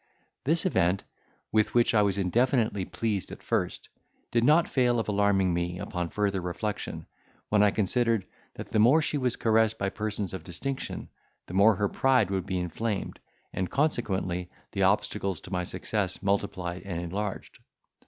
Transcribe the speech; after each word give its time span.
This 0.45 0.65
event, 0.65 1.03
with 1.51 1.75
which 1.75 1.93
I 1.93 2.01
was 2.01 2.17
indefinitely 2.17 2.85
pleased 2.85 3.31
at 3.31 3.43
first, 3.43 3.87
did 4.31 4.43
not 4.43 4.67
fail 4.67 4.99
of 4.99 5.07
alarming 5.07 5.53
me, 5.53 5.77
upon 5.77 6.09
further 6.09 6.41
reflection, 6.41 7.05
when 7.49 7.61
I 7.61 7.69
considered, 7.69 8.25
that 8.55 8.71
the 8.71 8.79
more 8.79 9.03
she 9.03 9.19
was 9.19 9.35
caressed 9.35 9.77
by 9.77 9.89
persons 9.89 10.33
of 10.33 10.43
distinction, 10.43 11.09
the 11.45 11.53
more 11.53 11.75
her 11.75 11.87
pride 11.87 12.31
would 12.31 12.47
be 12.47 12.57
inflamed, 12.57 13.19
and 13.53 13.69
consequently, 13.69 14.49
the 14.71 14.81
obstacles 14.81 15.39
to 15.41 15.51
my 15.51 15.63
success 15.63 16.23
multiplied 16.23 16.81
and 16.83 16.99
enlarged. 16.99 17.59